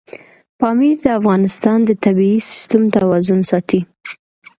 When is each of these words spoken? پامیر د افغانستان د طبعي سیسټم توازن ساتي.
پامیر 0.59 0.95
د 1.03 1.05
افغانستان 1.19 1.79
د 1.85 1.91
طبعي 2.03 2.35
سیسټم 2.49 2.83
توازن 2.95 3.39
ساتي. 3.51 3.79